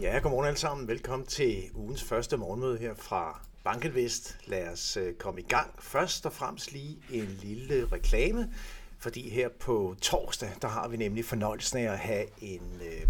Ja, 0.00 0.18
godmorgen 0.18 0.46
alle 0.46 0.58
sammen. 0.58 0.88
Velkommen 0.88 1.26
til 1.26 1.70
ugens 1.74 2.04
første 2.04 2.36
morgenmøde 2.36 2.78
her 2.78 2.94
fra 2.94 3.40
Bankenvest. 3.64 4.38
Lad 4.46 4.68
os 4.68 4.96
øh, 4.96 5.14
komme 5.14 5.40
i 5.40 5.44
gang. 5.44 5.70
Først 5.78 6.26
og 6.26 6.32
fremmest 6.32 6.72
lige 6.72 6.98
en 7.10 7.38
lille 7.42 7.86
reklame, 7.92 8.52
fordi 8.98 9.30
her 9.30 9.48
på 9.60 9.94
torsdag, 10.00 10.50
der 10.62 10.68
har 10.68 10.88
vi 10.88 10.96
nemlig 10.96 11.24
fornøjelsen 11.24 11.78
af 11.78 11.92
at 11.92 11.98
have 11.98 12.24
en 12.42 12.80
øh, 12.82 13.08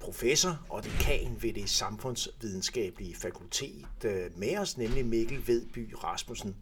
professor 0.00 0.66
og 0.68 0.84
dekan 0.84 1.36
ved 1.40 1.52
det 1.52 1.70
samfundsvidenskabelige 1.70 3.16
fakultet 3.16 3.86
øh, 4.04 4.38
med 4.38 4.58
os, 4.58 4.78
nemlig 4.78 5.06
Mikkel 5.06 5.46
Vedby 5.46 5.94
Rasmussen. 6.04 6.56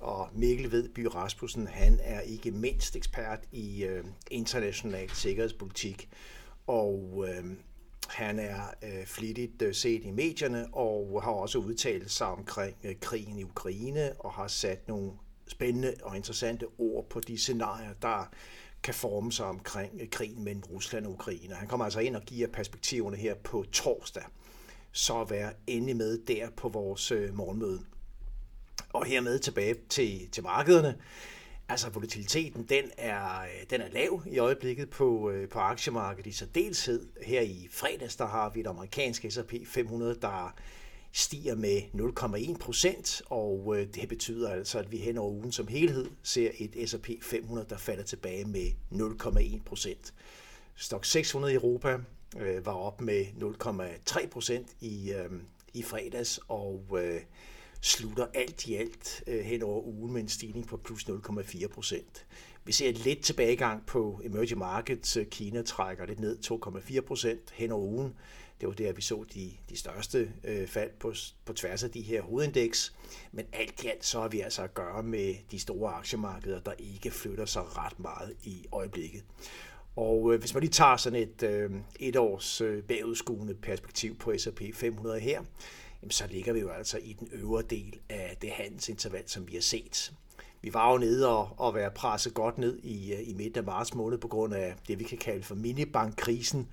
Og 0.00 0.28
Mikkel 0.34 0.72
Vedby 0.72 1.00
Rasmussen, 1.00 1.66
han 1.66 1.98
er 2.02 2.20
ikke 2.20 2.50
mindst 2.50 2.96
ekspert 2.96 3.40
i 3.52 3.84
øh, 3.84 4.04
international 4.30 5.10
sikkerhedspolitik. 5.10 6.08
Og 6.66 7.24
øh, 7.28 7.44
han 8.20 8.38
er 8.38 8.62
øh, 8.82 9.06
flittigt 9.06 9.62
øh, 9.62 9.74
set 9.74 10.04
i 10.04 10.10
medierne 10.10 10.66
og 10.72 11.22
har 11.22 11.30
også 11.30 11.58
udtalt 11.58 12.10
sig 12.10 12.26
omkring 12.26 12.76
øh, 12.84 12.94
krigen 13.00 13.38
i 13.38 13.44
Ukraine 13.44 14.12
og 14.18 14.32
har 14.32 14.48
sat 14.48 14.88
nogle 14.88 15.12
spændende 15.46 15.94
og 16.02 16.16
interessante 16.16 16.66
ord 16.78 17.08
på 17.08 17.20
de 17.20 17.38
scenarier, 17.38 17.92
der 18.02 18.30
kan 18.82 18.94
forme 18.94 19.32
sig 19.32 19.46
omkring 19.46 19.92
øh, 20.00 20.08
krigen 20.10 20.44
mellem 20.44 20.62
Rusland 20.62 21.06
og 21.06 21.12
Ukraine. 21.12 21.54
Han 21.54 21.68
kommer 21.68 21.84
altså 21.84 22.00
ind 22.00 22.16
og 22.16 22.22
giver 22.22 22.48
perspektiverne 22.48 23.16
her 23.16 23.34
på 23.34 23.64
torsdag. 23.72 24.24
Så 24.92 25.24
vær 25.24 25.50
endelig 25.66 25.96
med 25.96 26.18
der 26.26 26.50
på 26.50 26.68
vores 26.68 27.12
øh, 27.12 27.34
morgenmøde. 27.34 27.80
Og 28.92 29.04
hermed 29.04 29.38
tilbage 29.38 29.74
til, 29.88 30.30
til 30.30 30.42
markederne. 30.42 30.98
Altså 31.70 31.90
volatiliteten, 31.90 32.62
den 32.62 32.84
er, 32.98 33.40
øh, 33.40 33.48
den 33.70 33.80
er 33.80 33.88
lav 33.88 34.22
i 34.26 34.38
øjeblikket 34.38 34.90
på, 34.90 35.30
øh, 35.30 35.48
på 35.48 35.58
aktiemarkedet 35.58 36.30
i 36.30 36.32
særdeleshed. 36.32 37.08
Her 37.22 37.40
i 37.40 37.68
fredags, 37.70 38.16
der 38.16 38.26
har 38.26 38.50
vi 38.50 38.60
et 38.60 38.66
amerikansk 38.66 39.26
S&P 39.30 39.54
500, 39.66 40.18
der 40.22 40.54
stiger 41.12 41.54
med 41.54 41.82
0,1 41.92 42.58
procent, 42.58 43.22
og 43.26 43.74
øh, 43.76 43.86
det 43.94 44.08
betyder 44.08 44.50
altså, 44.50 44.78
at 44.78 44.92
vi 44.92 44.96
hen 44.96 45.18
over 45.18 45.30
ugen 45.30 45.52
som 45.52 45.66
helhed 45.66 46.06
ser 46.22 46.50
et 46.58 46.88
S&P 46.88 47.08
500, 47.22 47.66
der 47.70 47.78
falder 47.78 48.04
tilbage 48.04 48.44
med 48.44 48.66
0,1 48.92 49.62
procent. 49.64 50.14
Stok 50.74 51.04
600 51.04 51.52
i 51.52 51.56
Europa 51.56 51.98
øh, 52.38 52.66
var 52.66 52.74
op 52.74 53.00
med 53.00 53.24
0,3 53.24 54.26
procent 54.28 54.68
i, 54.80 55.12
øh, 55.12 55.30
i 55.74 55.82
fredags, 55.82 56.40
og 56.48 56.98
øh, 57.02 57.20
slutter 57.80 58.26
alt 58.34 58.66
i 58.66 58.74
alt 58.74 59.22
øh, 59.26 59.40
hen 59.40 59.62
over 59.62 59.82
ugen 59.82 60.12
med 60.12 60.20
en 60.20 60.28
stigning 60.28 60.66
på 60.66 60.76
plus 60.76 61.04
0,4 61.04 61.68
procent. 61.68 62.26
Vi 62.64 62.72
ser 62.72 62.92
lidt 62.92 63.22
tilbagegang 63.22 63.86
på 63.86 64.20
emerging 64.24 64.58
markets. 64.58 65.16
Øh, 65.16 65.26
Kina 65.26 65.62
trækker 65.62 66.06
lidt 66.06 66.20
ned 66.20 66.38
2,4 66.96 67.00
procent 67.00 67.50
hen 67.52 67.72
over 67.72 67.86
ugen. 67.86 68.14
Det 68.60 68.68
var 68.68 68.74
der, 68.74 68.92
vi 68.92 69.02
så 69.02 69.24
de, 69.34 69.50
de 69.70 69.76
største 69.76 70.32
øh, 70.44 70.66
fald 70.66 70.90
på, 71.00 71.14
på 71.44 71.52
tværs 71.52 71.82
af 71.82 71.90
de 71.90 72.00
her 72.00 72.22
hovedindeks. 72.22 72.94
Men 73.32 73.46
alt 73.52 73.84
i 73.84 73.88
alt 73.88 74.04
så 74.04 74.20
har 74.20 74.28
vi 74.28 74.40
altså 74.40 74.62
at 74.62 74.74
gøre 74.74 75.02
med 75.02 75.34
de 75.50 75.58
store 75.58 75.92
aktiemarkeder, 75.92 76.60
der 76.60 76.72
ikke 76.78 77.10
flytter 77.10 77.44
sig 77.44 77.76
ret 77.76 78.00
meget 78.00 78.36
i 78.42 78.66
øjeblikket. 78.72 79.24
Og 79.96 80.32
øh, 80.34 80.40
hvis 80.40 80.54
man 80.54 80.60
lige 80.60 80.70
tager 80.70 80.96
sådan 80.96 81.22
et, 81.22 81.42
øh, 81.42 81.70
et 82.00 82.16
års 82.16 82.60
øh, 82.60 82.82
bagudskuende 82.82 83.54
perspektiv 83.54 84.18
på 84.18 84.32
S&P 84.38 84.62
500 84.74 85.20
her, 85.20 85.42
jamen 86.02 86.10
så 86.10 86.26
ligger 86.30 86.52
vi 86.52 86.60
jo 86.60 86.70
altså 86.70 86.98
i 86.98 87.12
den 87.12 87.28
øvre 87.32 87.62
del 87.62 88.00
af 88.08 88.36
det 88.42 88.50
handelsinterval, 88.50 89.22
som 89.26 89.48
vi 89.48 89.54
har 89.54 89.60
set. 89.60 90.12
Vi 90.62 90.74
var 90.74 90.92
jo 90.92 90.98
nede 90.98 91.28
og, 91.28 91.48
og 91.56 91.74
være 91.74 91.90
presset 91.90 92.34
godt 92.34 92.58
ned 92.58 92.78
i, 92.78 93.12
øh, 93.12 93.28
i 93.28 93.34
midten 93.34 93.58
af 93.58 93.64
marts 93.64 93.94
måned 93.94 94.18
på 94.18 94.28
grund 94.28 94.54
af 94.54 94.74
det, 94.88 94.98
vi 94.98 95.04
kan 95.04 95.18
kalde 95.18 95.42
for 95.42 95.54
minibankkrisen, 95.54 96.68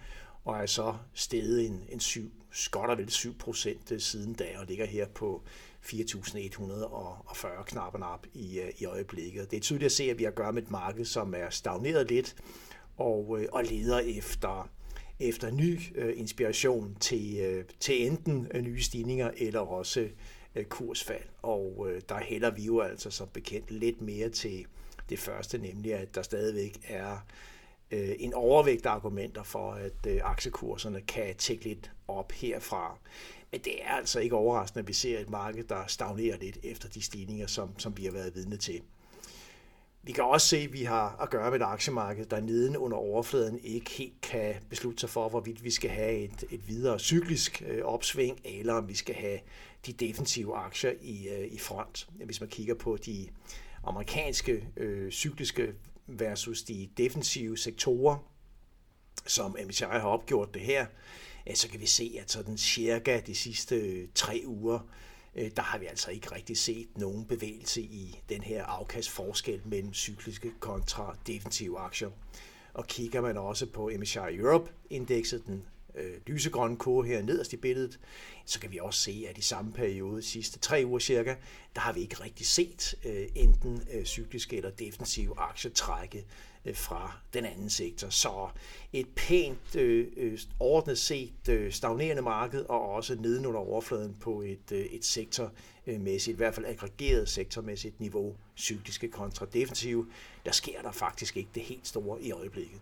og 0.45 0.57
er 0.57 0.65
så 0.65 0.95
steget 1.13 1.65
en, 1.65 1.83
en 1.89 1.99
syv, 1.99 2.31
skot 2.51 2.89
og 2.89 2.97
vel 2.97 3.09
7 3.09 3.37
procent 3.37 3.91
øh, 3.91 3.99
siden 3.99 4.33
da, 4.33 4.45
og 4.59 4.65
ligger 4.65 4.85
her 4.85 5.07
på 5.07 5.43
4.140 5.85 7.63
knappen 7.63 8.03
op 8.03 8.25
i, 8.33 8.59
øh, 8.59 8.71
i 8.77 8.85
øjeblikket. 8.85 9.51
Det 9.51 9.57
er 9.57 9.61
tydeligt 9.61 9.85
at 9.85 9.91
se, 9.91 10.03
at 10.03 10.19
vi 10.19 10.23
har 10.23 10.31
at 10.31 10.35
gøre 10.35 10.53
med 10.53 10.61
et 10.61 10.71
marked, 10.71 11.05
som 11.05 11.33
er 11.37 11.49
stagneret 11.49 12.09
lidt, 12.09 12.35
og, 12.97 13.39
og 13.51 13.63
leder 13.63 13.99
efter 13.99 14.69
efter 15.19 15.51
ny 15.51 15.79
øh, 15.95 16.19
inspiration 16.19 16.97
til, 16.99 17.37
øh, 17.39 17.65
til 17.79 18.07
enten 18.07 18.47
øh, 18.53 18.61
nye 18.61 18.81
stigninger 18.81 19.31
eller 19.37 19.59
også 19.59 20.09
øh, 20.55 20.65
kursfald. 20.65 21.23
Og 21.41 21.87
øh, 21.89 22.01
der 22.09 22.19
hælder 22.19 22.51
vi 22.51 22.61
jo 22.61 22.81
altså 22.81 23.09
som 23.09 23.27
bekendt 23.33 23.71
lidt 23.71 24.01
mere 24.01 24.29
til 24.29 24.65
det 25.09 25.19
første, 25.19 25.57
nemlig 25.57 25.93
at 25.93 26.15
der 26.15 26.21
stadigvæk 26.21 26.79
er 26.87 27.25
øh, 27.91 28.15
en 28.19 28.33
overvægt 28.33 28.85
af 28.85 28.91
argumenter 28.91 29.43
for, 29.43 29.71
at 29.71 30.05
øh, 30.07 30.19
aktiekurserne 30.23 31.01
kan 31.01 31.35
tække 31.35 31.63
lidt 31.63 31.91
op 32.07 32.31
herfra. 32.31 32.97
Men 33.51 33.61
det 33.61 33.83
er 33.83 33.91
altså 33.91 34.19
ikke 34.19 34.35
overraskende, 34.35 34.79
at 34.79 34.87
vi 34.87 34.93
ser 34.93 35.19
et 35.19 35.29
marked, 35.29 35.63
der 35.63 35.83
stagnerer 35.87 36.37
lidt 36.37 36.57
efter 36.63 36.89
de 36.89 37.01
stigninger, 37.01 37.47
som, 37.47 37.79
som 37.79 37.97
vi 37.97 38.05
har 38.05 38.11
været 38.11 38.35
vidne 38.35 38.57
til. 38.57 38.81
Vi 40.07 40.11
kan 40.11 40.23
også 40.23 40.47
se, 40.47 40.57
at 40.57 40.73
vi 40.73 40.83
har 40.83 41.15
at 41.21 41.29
gøre 41.29 41.51
med 41.51 41.59
et 41.59 41.63
aktiemarked, 41.63 42.25
der 42.25 42.39
neden 42.39 42.77
under 42.77 42.97
overfladen 42.97 43.59
ikke 43.63 43.91
helt 43.91 44.21
kan 44.21 44.55
beslutte 44.69 44.99
sig 44.99 45.09
for, 45.09 45.29
hvorvidt 45.29 45.63
vi 45.63 45.71
skal 45.71 45.89
have 45.89 46.13
et, 46.17 46.43
et 46.49 46.67
videre 46.67 46.99
cyklisk 46.99 47.63
øh, 47.67 47.85
opsving, 47.85 48.39
eller 48.45 48.73
om 48.73 48.87
vi 48.87 48.95
skal 48.95 49.15
have 49.15 49.39
de 49.85 49.93
defensive 49.93 50.55
aktier 50.55 50.91
i, 51.01 51.27
øh, 51.27 51.47
i 51.47 51.57
front. 51.57 52.07
Hvis 52.25 52.41
man 52.41 52.49
kigger 52.49 52.75
på 52.75 52.97
de 52.97 53.27
amerikanske 53.83 54.67
øh, 54.77 55.11
cykliske 55.11 55.73
versus 56.07 56.63
de 56.63 56.89
defensive 56.97 57.57
sektorer, 57.57 58.17
som 59.25 59.57
MSCI 59.67 59.83
har 59.83 60.07
opgjort 60.07 60.53
det 60.53 60.61
her, 60.61 60.85
så 61.53 61.69
kan 61.69 61.79
vi 61.79 61.87
se, 61.87 62.17
at 62.21 62.31
sådan 62.31 62.57
cirka 62.57 63.19
de 63.19 63.35
sidste 63.35 64.07
tre 64.07 64.43
uger, 64.45 64.79
Øh, 65.35 65.51
der 65.55 65.61
har 65.61 65.77
vi 65.77 65.85
altså 65.85 66.11
ikke 66.11 66.35
rigtig 66.35 66.57
set 66.57 66.97
nogen 66.97 67.25
bevægelse 67.25 67.81
i 67.81 68.21
den 68.29 68.41
her 68.41 68.65
afkastforskel 68.65 69.61
mellem 69.65 69.93
cykliske 69.93 70.51
kontra 70.59 71.17
defensive 71.27 71.79
aktier. 71.79 72.09
Og 72.73 72.87
kigger 72.87 73.21
man 73.21 73.37
også 73.37 73.65
på 73.65 73.91
MSCI 73.99 74.17
Europe-indekset, 74.17 75.45
den 75.45 75.63
øh, 75.97 76.13
lysegrønne 76.27 76.77
kurve 76.77 77.07
her 77.07 77.21
nederst 77.21 77.53
i 77.53 77.57
billedet, 77.57 77.99
så 78.45 78.59
kan 78.59 78.71
vi 78.71 78.79
også 78.79 78.99
se, 78.99 79.25
at 79.29 79.37
i 79.37 79.41
samme 79.41 79.73
periode, 79.73 80.17
de 80.17 80.21
sidste 80.21 80.59
tre 80.59 80.83
uger 80.85 80.99
cirka, 80.99 81.35
der 81.75 81.81
har 81.81 81.93
vi 81.93 81.99
ikke 81.99 82.23
rigtig 82.23 82.45
set 82.45 82.95
øh, 83.05 83.27
enten 83.35 83.81
øh, 83.93 84.05
cykliske 84.05 84.57
eller 84.57 84.69
defensive 84.69 85.33
aktier 85.39 85.71
trække 85.71 86.25
øh, 86.65 86.75
fra 86.75 87.17
den 87.33 87.45
anden 87.45 87.69
sektor. 87.69 88.09
Så 88.09 88.49
et 88.93 89.07
pænt 89.15 89.75
øh, 89.75 90.07
øh 90.17 90.39
ordnet 90.59 90.97
set 90.97 91.49
øh, 91.49 91.71
stagnerende 91.71 92.21
marked, 92.21 92.61
og 92.61 92.89
også 92.89 93.15
nedenunder 93.15 93.59
overfladen 93.59 94.15
på 94.19 94.41
et, 94.41 94.71
øh, 94.71 94.85
et 94.85 95.05
sektormæssigt, 95.05 96.33
øh, 96.33 96.35
i 96.35 96.37
hvert 96.37 96.55
fald 96.55 96.65
aggregeret 96.65 97.29
sektormæssigt 97.29 97.99
niveau, 97.99 98.35
cykliske 98.57 99.07
kontra 99.07 99.45
defensive, 99.53 100.07
der 100.45 100.51
sker 100.51 100.81
der 100.81 100.91
faktisk 100.91 101.37
ikke 101.37 101.49
det 101.55 101.63
helt 101.63 101.87
store 101.87 102.21
i 102.21 102.31
øjeblikket. 102.31 102.79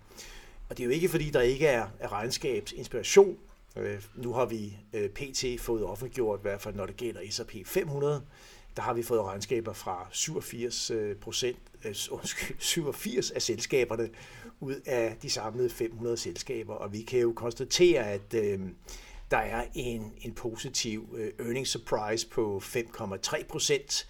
Og 0.69 0.77
det 0.77 0.83
er 0.83 0.85
jo 0.85 0.91
ikke 0.91 1.09
fordi, 1.09 1.29
der 1.29 1.41
ikke 1.41 1.67
er, 1.67 1.87
er 1.99 2.11
regnskabsinspiration. 2.11 3.37
Øh, 3.77 4.03
nu 4.15 4.33
har 4.33 4.45
vi 4.45 4.77
øh, 4.93 5.09
PT 5.09 5.45
fået 5.59 5.83
offentliggjort, 5.83 6.39
i 6.39 6.41
hvert 6.41 6.61
fald 6.61 6.75
når 6.75 6.85
det 6.85 6.97
gælder 6.97 7.21
S&P 7.29 7.53
500. 7.65 8.21
Der 8.75 8.81
har 8.81 8.93
vi 8.93 9.03
fået 9.03 9.21
regnskaber 9.21 9.73
fra 9.73 10.07
87 10.11 10.91
øh, 10.91 11.15
procent, 11.15 11.57
øh, 11.85 11.95
87 12.59 13.31
af 13.35 13.41
selskaberne 13.41 14.09
ud 14.59 14.75
af 14.85 15.17
de 15.21 15.29
samlede 15.29 15.69
500 15.69 16.17
selskaber. 16.17 16.73
Og 16.73 16.93
vi 16.93 17.01
kan 17.01 17.19
jo 17.19 17.33
konstatere, 17.35 18.11
at 18.11 18.33
øh, 18.33 18.59
der 19.31 19.37
er 19.37 19.65
en, 19.73 20.13
en 20.21 20.33
positiv 20.33 21.15
øh, 21.17 21.31
earnings 21.39 21.69
surprise 21.69 22.29
på 22.29 22.61
5,3 22.63 23.45
procent. 23.47 24.07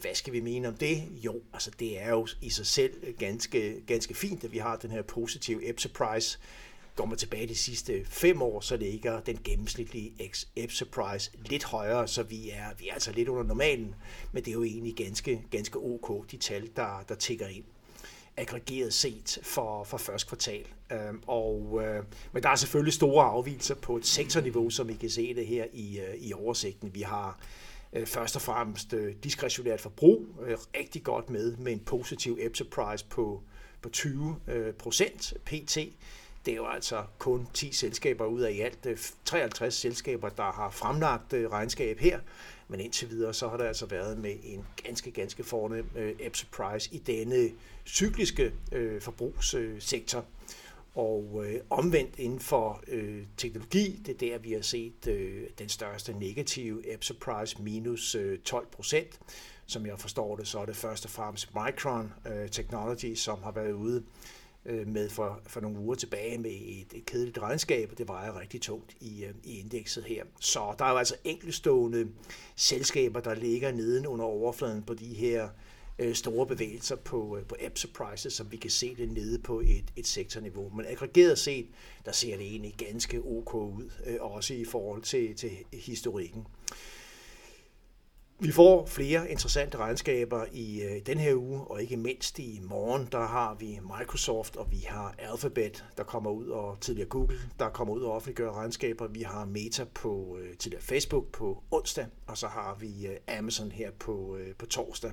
Hvad 0.00 0.14
skal 0.14 0.32
vi 0.32 0.40
mene 0.40 0.68
om 0.68 0.74
det? 0.74 1.02
Jo, 1.24 1.40
altså 1.52 1.70
det 1.78 2.02
er 2.02 2.10
jo 2.10 2.28
i 2.42 2.50
sig 2.50 2.66
selv 2.66 3.14
ganske, 3.18 3.80
ganske 3.86 4.14
fint, 4.14 4.44
at 4.44 4.52
vi 4.52 4.58
har 4.58 4.76
den 4.76 4.90
her 4.90 5.02
positive 5.02 5.68
EPSA 5.68 5.88
price. 5.88 6.38
Går 6.96 7.04
man 7.04 7.18
tilbage 7.18 7.46
de 7.46 7.54
sidste 7.54 8.04
fem 8.04 8.42
år, 8.42 8.60
så 8.60 8.76
ligger 8.76 9.20
den 9.20 9.38
gennemsnitlige 9.44 10.12
EPSA 10.56 10.84
price 10.84 11.30
lidt 11.44 11.64
højere, 11.64 12.08
så 12.08 12.22
vi 12.22 12.50
er, 12.50 12.74
vi 12.78 12.88
er 12.88 12.94
altså 12.94 13.12
lidt 13.12 13.28
under 13.28 13.42
normalen, 13.42 13.94
men 14.32 14.44
det 14.44 14.50
er 14.50 14.54
jo 14.54 14.62
egentlig 14.62 14.94
ganske, 14.96 15.42
ganske 15.50 15.78
ok, 15.78 16.30
de 16.30 16.36
tal, 16.36 16.70
der, 16.76 17.04
der 17.08 17.14
tigger 17.14 17.48
ind 17.48 17.64
aggregeret 18.36 18.94
set 18.94 19.38
for, 19.42 19.84
for 19.84 19.96
første 19.96 20.28
kvartal. 20.28 20.64
Øhm, 20.92 21.22
og, 21.26 21.80
øh, 21.82 22.04
men 22.32 22.42
der 22.42 22.48
er 22.48 22.54
selvfølgelig 22.54 22.92
store 22.92 23.24
afvielser 23.24 23.74
på 23.74 23.96
et 23.96 24.06
sektorniveau, 24.06 24.70
som 24.70 24.90
I 24.90 24.94
kan 24.94 25.10
se 25.10 25.34
det 25.34 25.46
her 25.46 25.64
i, 25.72 25.98
øh, 25.98 26.14
i 26.14 26.32
oversigten. 26.32 26.94
Vi 26.94 27.00
har 27.00 27.38
Øh, 27.96 28.06
først 28.06 28.36
og 28.36 28.42
fremmest 28.42 28.92
øh, 28.92 29.14
diskretionært 29.24 29.80
forbrug 29.80 30.26
øh, 30.46 30.58
rigtig 30.76 31.02
godt 31.02 31.30
med, 31.30 31.56
med 31.56 31.72
en 31.72 31.80
positiv 31.80 32.38
EPSA 32.40 32.64
price 32.70 33.04
på, 33.10 33.42
på 33.82 33.88
20 33.88 34.36
procent 34.78 35.34
pt. 35.44 35.78
Det 36.46 36.52
er 36.52 36.56
jo 36.56 36.66
altså 36.66 37.04
kun 37.18 37.48
10 37.54 37.72
selskaber 37.72 38.24
ud 38.24 38.40
af 38.40 38.52
i 38.52 38.60
alt 38.60 38.86
53 39.24 39.74
selskaber, 39.74 40.28
der 40.28 40.52
har 40.52 40.70
fremlagt 40.70 41.34
regnskab 41.34 41.98
her, 41.98 42.20
men 42.68 42.80
indtil 42.80 43.10
videre 43.10 43.34
så 43.34 43.48
har 43.48 43.56
der 43.56 43.64
altså 43.64 43.86
været 43.86 44.18
med 44.18 44.34
en 44.42 44.64
ganske, 44.84 45.10
ganske 45.10 45.44
fornem 45.44 45.86
øh, 45.96 46.14
EPSA 46.18 46.46
price 46.52 46.94
i 46.94 46.98
denne 46.98 47.50
cykliske 47.86 48.52
forbrugssektor. 49.00 50.24
Og 50.96 51.44
øh, 51.46 51.60
omvendt 51.70 52.18
inden 52.18 52.40
for 52.40 52.82
øh, 52.88 53.22
teknologi, 53.36 54.02
det 54.06 54.14
er 54.14 54.18
der, 54.18 54.38
vi 54.38 54.52
har 54.52 54.60
set 54.60 55.06
øh, 55.06 55.42
den 55.58 55.68
største 55.68 56.12
negative 56.12 56.92
EPS 56.92 57.06
Surprise 57.06 57.62
minus 57.62 58.14
øh, 58.14 58.38
12 58.38 58.66
procent. 58.66 59.20
Som 59.66 59.86
jeg 59.86 59.98
forstår 59.98 60.36
det, 60.36 60.48
så 60.48 60.58
er 60.58 60.66
det 60.66 60.76
først 60.76 61.04
og 61.04 61.10
fremmest 61.10 61.48
Micron 61.54 62.12
øh, 62.26 62.48
Technology, 62.48 63.14
som 63.14 63.42
har 63.42 63.52
været 63.52 63.72
ude 63.72 64.02
øh, 64.64 64.86
med 64.88 65.08
for, 65.08 65.40
for 65.46 65.60
nogle 65.60 65.78
uger 65.78 65.94
tilbage 65.94 66.38
med 66.38 66.50
et, 66.50 66.92
et 66.94 67.06
kedeligt 67.06 67.38
regnskab, 67.38 67.88
og 67.92 67.98
det 67.98 68.08
vejer 68.08 68.40
rigtig 68.40 68.60
tungt 68.60 68.96
i, 69.00 69.24
øh, 69.24 69.34
i 69.44 69.60
indekset 69.60 70.04
her. 70.04 70.24
Så 70.40 70.74
der 70.78 70.84
er 70.84 70.90
jo 70.90 70.96
altså 70.96 71.16
enkeltstående 71.24 72.08
selskaber, 72.56 73.20
der 73.20 73.34
ligger 73.34 73.72
neden 73.72 74.06
under 74.06 74.24
overfladen 74.24 74.82
på 74.82 74.94
de 74.94 75.14
her 75.14 75.44
øh, 75.44 75.50
Øh, 75.98 76.14
store 76.14 76.46
bevægelser 76.46 76.96
på, 76.96 77.36
øh, 77.36 77.44
på 77.44 77.56
apps 77.64 77.86
prices, 77.86 78.32
som 78.32 78.52
vi 78.52 78.56
kan 78.56 78.70
se 78.70 78.96
det 78.96 79.12
nede 79.12 79.38
på 79.38 79.60
et, 79.60 79.84
et 79.96 80.06
sektorniveau. 80.06 80.70
Men 80.76 80.86
aggregeret 80.86 81.38
set, 81.38 81.66
der 82.04 82.12
ser 82.12 82.36
det 82.36 82.46
egentlig 82.46 82.74
ganske 82.78 83.20
ok 83.20 83.54
ud, 83.54 83.90
øh, 84.06 84.16
også 84.20 84.54
i 84.54 84.64
forhold 84.64 85.02
til, 85.02 85.36
til 85.36 85.50
historikken. 85.72 86.46
Vi 88.38 88.52
får 88.52 88.86
flere 88.86 89.30
interessante 89.30 89.78
regnskaber 89.78 90.44
i 90.52 90.82
øh, 90.82 91.06
den 91.06 91.18
her 91.18 91.34
uge, 91.34 91.60
og 91.60 91.82
ikke 91.82 91.96
mindst 91.96 92.38
i 92.38 92.60
morgen, 92.64 93.08
der 93.12 93.26
har 93.26 93.54
vi 93.54 93.80
Microsoft, 93.98 94.56
og 94.56 94.70
vi 94.70 94.78
har 94.88 95.14
Alphabet, 95.18 95.84
der 95.96 96.04
kommer 96.04 96.30
ud, 96.30 96.46
og 96.48 96.80
tidligere 96.80 97.08
Google, 97.08 97.38
der 97.58 97.68
kommer 97.68 97.94
ud 97.94 98.02
og 98.02 98.12
offentliggør 98.12 98.52
regnskaber. 98.52 99.06
Vi 99.06 99.22
har 99.22 99.44
Meta 99.44 99.84
på 99.94 100.38
øh, 100.40 100.56
tidligere 100.56 100.82
Facebook 100.82 101.32
på 101.32 101.62
onsdag, 101.70 102.06
og 102.26 102.38
så 102.38 102.46
har 102.46 102.76
vi 102.80 103.06
øh, 103.06 103.38
Amazon 103.38 103.70
her 103.70 103.90
på, 103.90 104.36
øh, 104.36 104.54
på 104.54 104.66
torsdag. 104.66 105.12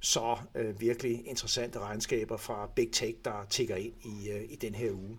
Så 0.00 0.36
øh, 0.54 0.80
virkelig 0.80 1.26
interessante 1.26 1.78
regnskaber 1.78 2.36
fra 2.36 2.70
Big 2.76 2.88
Tech, 2.92 3.14
der 3.24 3.46
tigger 3.50 3.76
ind 3.76 3.94
i, 4.04 4.30
øh, 4.30 4.42
i 4.48 4.56
den 4.56 4.74
her 4.74 4.92
uge. 4.92 5.18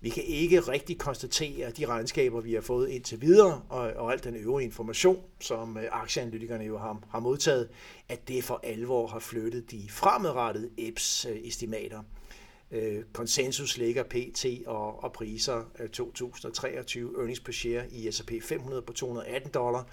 Vi 0.00 0.08
kan 0.08 0.22
ikke 0.22 0.60
rigtig 0.60 0.98
konstatere 0.98 1.70
de 1.70 1.86
regnskaber, 1.86 2.40
vi 2.40 2.54
har 2.54 2.60
fået 2.60 2.88
indtil 2.88 3.20
videre, 3.20 3.62
og, 3.68 3.92
og 3.96 4.12
al 4.12 4.24
den 4.24 4.34
øvrige 4.34 4.64
information, 4.64 5.22
som 5.40 5.78
øh, 5.78 5.84
aktieanalytikerne 5.90 6.64
jo 6.64 6.78
har, 6.78 7.00
har 7.10 7.20
modtaget, 7.20 7.68
at 8.08 8.28
det 8.28 8.44
for 8.44 8.60
alvor 8.62 9.06
har 9.06 9.18
flyttet 9.18 9.70
de 9.70 9.86
fremadrettede 9.90 10.70
EPS-estimater. 10.78 11.98
Øh, 11.98 12.96
øh, 12.96 13.04
konsensus 13.12 13.78
ligger 13.78 14.02
PT 14.02 14.46
og, 14.66 15.04
og 15.04 15.12
priser 15.12 15.62
øh, 15.78 15.88
2023 15.88 17.18
earnings 17.18 17.40
per 17.40 17.52
share 17.52 17.90
i 17.90 18.10
S&P 18.10 18.32
500 18.42 18.82
på 18.82 18.92
218 18.92 19.50
dollar 19.54 19.86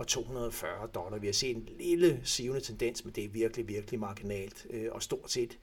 og 0.00 0.06
240 0.06 0.86
dollar. 0.94 1.18
Vi 1.18 1.26
har 1.26 1.32
set 1.32 1.56
en 1.56 1.68
lille 1.78 2.20
sivende 2.24 2.60
tendens, 2.60 3.04
men 3.04 3.14
det 3.14 3.24
er 3.24 3.28
virkelig, 3.28 3.68
virkelig 3.68 4.00
marginalt 4.00 4.66
øh, 4.70 4.88
og 4.92 5.02
stort 5.02 5.30
set 5.30 5.58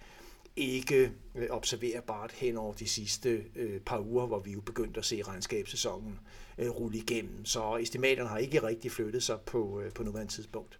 ikke 0.55 1.11
øh, 1.35 1.47
observerbart 1.49 2.31
hen 2.31 2.57
over 2.57 2.73
de 2.73 2.87
sidste 2.87 3.43
øh, 3.55 3.79
par 3.79 3.99
uger, 3.99 4.25
hvor 4.25 4.39
vi 4.39 4.51
jo 4.51 4.61
begyndte 4.61 4.99
at 4.99 5.05
se 5.05 5.21
regnskabssæsonen 5.21 6.19
øh, 6.57 6.69
rulle 6.69 6.97
igennem. 6.97 7.45
Så 7.45 7.77
estimaterne 7.77 8.29
har 8.29 8.37
ikke 8.37 8.63
rigtig 8.63 8.91
flyttet 8.91 9.23
sig 9.23 9.39
på, 9.41 9.81
øh, 9.81 9.91
på 9.91 10.03
nuværende 10.03 10.33
tidspunkt. 10.33 10.79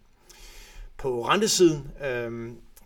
På 0.96 1.28
rentesiden, 1.28 1.90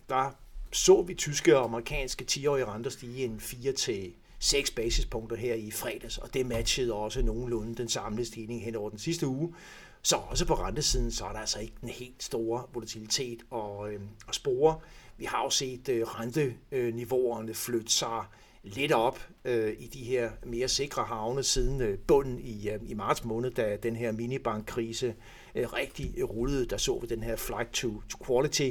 der 0.08 0.36
så 0.72 1.02
vi 1.02 1.14
tyske 1.14 1.58
og 1.58 1.64
amerikanske 1.64 2.26
10-årige 2.30 2.64
renter 2.64 2.90
stige 2.90 3.24
en 3.24 3.40
4 3.40 3.72
til 3.72 4.12
6 4.38 4.70
basispunkter 4.70 5.36
her 5.36 5.54
i 5.54 5.70
fredags, 5.70 6.19
og 6.19 6.34
det 6.34 6.46
matchede 6.46 6.92
også 6.92 7.22
nogenlunde 7.22 7.74
den 7.74 7.88
samlede 7.88 8.24
stigning 8.24 8.64
hen 8.64 8.76
over 8.76 8.90
den 8.90 8.98
sidste 8.98 9.26
uge. 9.26 9.54
Så 10.02 10.16
også 10.16 10.46
på 10.46 10.54
rentesiden, 10.54 11.10
så 11.10 11.25
er 11.25 11.32
der 11.32 11.38
altså 11.38 11.60
ikke 11.60 11.75
en 11.82 11.88
helt 11.88 12.22
store 12.22 12.64
volatilitet 12.72 13.43
og, 13.50 13.93
øh, 13.93 14.00
og 14.26 14.34
spore. 14.34 14.81
Vi 15.16 15.25
har 15.25 15.44
jo 15.44 15.50
set 15.50 15.88
øh, 15.88 16.02
renteniveauerne 16.02 17.54
flytte 17.54 17.93
sig 17.93 18.25
lidt 18.62 18.93
op 18.93 19.28
øh, 19.44 19.75
i 19.78 19.87
de 19.87 20.04
her 20.04 20.31
mere 20.44 20.69
sikre 20.69 21.04
havne 21.04 21.43
siden 21.43 21.81
øh, 21.81 21.99
bunden 21.99 22.38
i, 22.38 22.69
øh, 22.69 22.81
i 22.87 22.94
marts 22.94 23.25
måned, 23.25 23.50
da 23.50 23.76
den 23.82 23.96
her 23.96 24.12
minibankkrise 24.12 25.14
øh, 25.54 25.72
rigtig 25.72 26.31
rullede. 26.31 26.66
Der 26.66 26.76
så 26.76 26.98
vi 26.98 27.06
den 27.06 27.22
her 27.22 27.37
flight 27.37 27.72
to, 27.72 28.02
to 28.08 28.19
quality. 28.26 28.70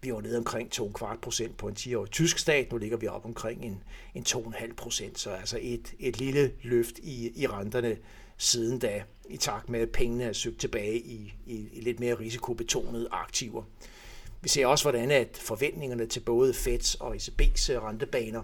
Vi 0.00 0.12
var 0.12 0.20
nede 0.20 0.38
omkring 0.38 0.70
2,25 0.74 1.16
procent 1.16 1.56
på 1.56 1.68
en 1.68 1.74
10-årig 1.78 2.10
tysk 2.10 2.38
stat. 2.38 2.72
Nu 2.72 2.78
ligger 2.78 2.96
vi 2.96 3.06
op 3.06 3.24
omkring 3.24 3.64
en, 3.64 3.82
en 4.14 4.24
2,5 4.28 4.74
procent. 4.74 5.18
Så 5.18 5.30
altså 5.30 5.58
et, 5.62 5.94
et 5.98 6.18
lille 6.18 6.52
løft 6.62 6.98
i, 6.98 7.42
i 7.42 7.46
renterne 7.46 7.96
siden 8.36 8.78
da, 8.78 9.02
i 9.28 9.36
takt 9.36 9.68
med 9.68 9.80
at 9.80 9.90
pengene 9.90 10.24
er 10.24 10.32
søgt 10.32 10.60
tilbage 10.60 10.98
i, 10.98 11.34
i, 11.46 11.68
i 11.72 11.80
lidt 11.80 12.00
mere 12.00 12.14
risikobetonede 12.14 13.08
aktiver. 13.10 13.62
Vi 14.42 14.48
ser 14.48 14.66
også, 14.66 14.84
hvordan 14.84 15.10
at 15.10 15.36
forventningerne 15.36 16.06
til 16.06 16.20
både 16.20 16.54
Feds 16.54 16.94
og 16.94 17.14
ECB's 17.16 17.72
øh, 17.72 17.82
rentebaner, 17.82 18.42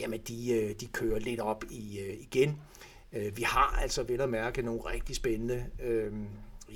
jamen 0.00 0.20
de, 0.28 0.52
øh, 0.52 0.74
de 0.80 0.86
kører 0.86 1.18
lidt 1.18 1.40
op 1.40 1.64
i, 1.70 1.98
øh, 1.98 2.14
igen. 2.20 2.60
Vi 3.36 3.42
har 3.42 3.78
altså 3.82 4.02
vel 4.02 4.20
at 4.20 4.28
mærke 4.28 4.62
nogle 4.62 4.80
rigtig 4.80 5.16
spændende 5.16 5.66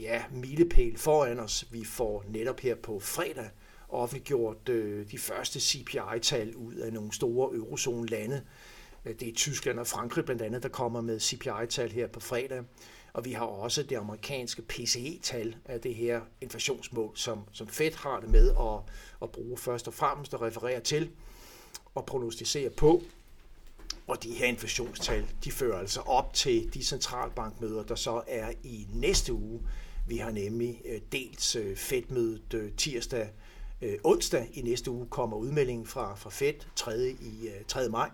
ja, 0.01 0.23
milepæl 0.33 0.97
foran 0.97 1.39
os. 1.41 1.69
Vi 1.71 1.85
får 1.85 2.25
netop 2.29 2.61
her 2.61 2.75
på 2.75 3.01
fredag 3.01 3.51
offentliggjort 3.89 4.67
de 5.11 5.19
første 5.19 5.61
CPI-tal 5.61 6.57
ud 6.57 6.75
af 6.75 6.93
nogle 6.93 7.13
store 7.13 7.57
eurozone-lande. 7.57 8.43
Det 9.05 9.23
er 9.23 9.33
Tyskland 9.35 9.79
og 9.79 9.87
Frankrig 9.87 10.25
blandt 10.25 10.43
andet, 10.43 10.63
der 10.63 10.69
kommer 10.69 11.01
med 11.01 11.21
CPI-tal 11.21 11.91
her 11.91 12.07
på 12.07 12.21
fredag. 12.21 12.65
Og 13.12 13.25
vi 13.25 13.33
har 13.33 13.45
også 13.45 13.83
det 13.83 13.97
amerikanske 13.97 14.62
PCE-tal 14.62 15.57
af 15.65 15.81
det 15.81 15.95
her 15.95 16.21
inflationsmål, 16.41 17.17
som, 17.17 17.41
som 17.53 17.69
Fed 17.69 17.93
har 17.93 18.21
det 18.21 18.31
med 18.31 18.51
at, 18.51 18.93
at 19.23 19.31
bruge 19.31 19.59
først 19.59 19.89
og 19.89 19.95
fremmest 19.95 20.35
at 20.35 20.43
referere 20.43 20.81
til 20.81 21.11
og 21.95 22.07
prognostisere 22.07 22.71
på. 22.71 23.03
Og 24.07 24.23
de 24.23 24.33
her 24.33 24.47
inflationstal, 24.47 25.27
de 25.45 25.51
fører 25.53 25.79
altså 25.79 26.01
op 26.01 26.35
til 26.35 26.75
de 26.75 26.85
centralbankmøder, 26.85 27.83
der 27.83 27.95
så 27.95 28.23
er 28.27 28.53
i 28.62 28.87
næste 28.95 29.33
uge. 29.33 29.61
Vi 30.09 30.17
har 30.17 30.31
nemlig 30.31 30.83
øh, 30.85 31.01
dels 31.12 31.57
øh, 31.57 31.77
Fed-mødet 31.77 32.55
øh, 32.55 32.73
tirsdag, 32.77 33.29
øh, 33.83 33.99
onsdag 34.05 34.49
i 34.53 34.62
næste 34.62 34.91
uge 34.91 35.07
kommer 35.07 35.37
udmeldingen 35.37 35.87
fra, 35.87 36.15
fra 36.15 36.31
Fed 36.31 36.55
3. 36.77 37.11
i 37.11 37.49
3. 37.69 37.89
maj. 37.89 38.11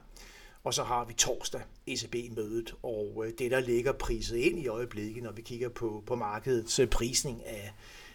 Og 0.66 0.74
så 0.74 0.82
har 0.82 1.04
vi 1.04 1.12
torsdag 1.14 1.60
ECB-mødet, 1.86 2.74
og 2.82 3.24
øh, 3.26 3.32
det, 3.38 3.50
der 3.50 3.60
ligger 3.60 3.92
priset 3.92 4.36
ind 4.36 4.58
i 4.58 4.68
øjeblikket, 4.68 5.22
når 5.22 5.32
vi 5.32 5.42
kigger 5.42 5.68
på, 5.68 6.02
på 6.06 6.14
markedets 6.14 6.78
øh, 6.78 6.88
prisning 6.88 7.46
af, 7.46 7.72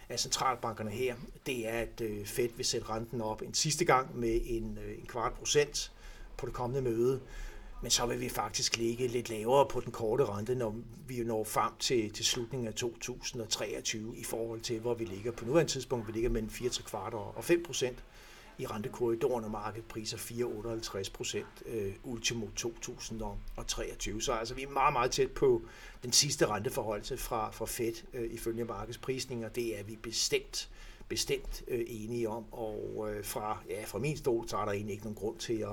af 0.08 0.20
centralbankerne 0.20 0.90
her, 0.90 1.14
det 1.46 1.68
er, 1.68 1.78
at 1.78 2.00
øh, 2.00 2.26
Fed 2.26 2.48
vil 2.56 2.64
sætte 2.66 2.88
renten 2.88 3.20
op 3.20 3.42
en 3.42 3.54
sidste 3.54 3.84
gang 3.84 4.18
med 4.18 4.40
en, 4.44 4.78
en 4.98 5.06
kvart 5.08 5.32
procent 5.32 5.92
på 6.36 6.46
det 6.46 6.54
kommende 6.54 6.90
møde. 6.90 7.20
Men 7.82 7.90
så 7.90 8.06
vil 8.06 8.20
vi 8.20 8.28
faktisk 8.28 8.76
ligge 8.76 9.06
lidt 9.06 9.30
lavere 9.30 9.66
på 9.66 9.80
den 9.80 9.92
korte 9.92 10.24
rente, 10.24 10.54
når 10.54 10.74
vi 11.08 11.24
når 11.24 11.44
frem 11.44 11.72
til, 11.78 12.12
til 12.12 12.24
slutningen 12.24 12.68
af 12.68 12.74
2023 12.74 14.16
i 14.16 14.24
forhold 14.24 14.60
til, 14.60 14.80
hvor 14.80 14.94
vi 14.94 15.04
ligger 15.04 15.32
på 15.32 15.44
nuværende 15.44 15.72
tidspunkt. 15.72 16.06
Vi 16.06 16.12
ligger 16.12 16.30
mellem 16.30 16.50
4 16.50 16.70
kvart 16.70 17.14
og 17.14 17.44
5 17.44 17.62
procent 17.62 18.04
i 18.62 18.66
rentekorridoren 18.66 19.44
og 19.44 19.50
markedpriser 19.50 20.16
4,58 20.16 21.10
procent 21.12 21.62
øh, 21.66 21.94
ultimo 22.04 22.46
2023. 22.56 24.22
Så 24.22 24.32
altså 24.32 24.54
vi 24.54 24.62
er 24.62 24.68
meget, 24.68 24.92
meget 24.92 25.10
tæt 25.10 25.30
på 25.30 25.62
den 26.02 26.12
sidste 26.12 26.46
renteforholdelse 26.46 27.16
fra, 27.16 27.50
fra 27.50 27.66
Fed 27.66 27.92
øh, 28.14 28.34
ifølge 28.34 28.64
markedsprisninger. 28.64 29.48
Det 29.48 29.78
er 29.78 29.82
vi 29.82 29.96
bestemt 29.96 30.70
bestemt 31.08 31.62
øh, 31.68 31.84
enige 31.88 32.28
om, 32.28 32.52
og 32.52 33.08
øh, 33.10 33.24
fra, 33.24 33.62
ja, 33.68 33.84
fra 33.84 33.98
min 33.98 34.16
stol, 34.16 34.48
så 34.48 34.56
er 34.56 34.64
der 34.64 34.72
egentlig 34.72 34.92
ikke 34.92 35.04
nogen 35.04 35.16
grund 35.16 35.38
til, 35.38 35.58
at, 35.58 35.68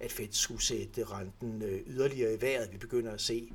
at 0.00 0.12
Fed 0.12 0.28
skulle 0.30 0.62
sætte 0.62 1.04
renten 1.04 1.62
øh, 1.62 1.80
yderligere 1.86 2.34
i 2.34 2.40
vejret. 2.40 2.72
Vi 2.72 2.78
begynder 2.78 3.12
at 3.12 3.20
se 3.20 3.52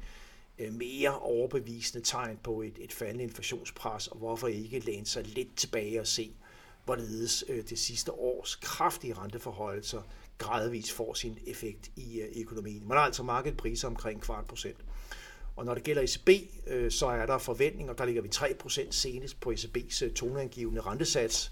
øh, 0.59 0.73
mere 0.73 1.19
overbevisende 1.19 2.05
tegn 2.05 2.39
på 2.43 2.61
et, 2.61 2.77
et 2.79 2.93
faldende 2.93 3.23
inflationspres, 3.23 4.07
og 4.07 4.17
hvorfor 4.17 4.47
ikke 4.47 4.79
læne 4.79 5.05
sig 5.05 5.23
lidt 5.23 5.55
tilbage 5.55 5.99
og 5.99 6.07
se, 6.07 6.31
hvorledes 6.95 7.43
øh, 7.47 7.63
det 7.69 7.79
sidste 7.79 8.11
års 8.11 8.55
kraftige 8.55 9.13
renteforholdelser 9.13 10.01
gradvist 10.37 10.91
får 10.91 11.13
sin 11.13 11.37
effekt 11.47 11.91
i 11.95 12.21
øh, 12.21 12.41
økonomien. 12.41 12.87
Man 12.87 12.97
har 12.97 13.05
altså 13.05 13.23
markedpriser 13.23 13.87
omkring 13.87 14.21
kvart 14.21 14.45
procent. 14.45 14.77
Og 15.55 15.65
når 15.65 15.73
det 15.73 15.83
gælder 15.83 16.01
ECB, 16.01 16.29
øh, 16.67 16.91
så 16.91 17.07
er 17.07 17.25
der 17.25 17.37
forventninger, 17.37 17.93
der 17.93 18.05
ligger 18.05 18.21
vi 18.21 18.29
3% 18.35 18.91
senest 18.91 19.39
på 19.39 19.51
ECB's 19.51 20.13
toneangivende 20.13 20.81
rentesats, 20.81 21.51